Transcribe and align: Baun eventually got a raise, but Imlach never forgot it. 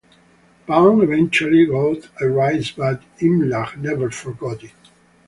Baun 0.65 1.03
eventually 1.03 1.63
got 1.67 2.09
a 2.19 2.27
raise, 2.27 2.71
but 2.71 3.03
Imlach 3.19 3.77
never 3.77 4.09
forgot 4.09 4.63
it. 4.63 4.71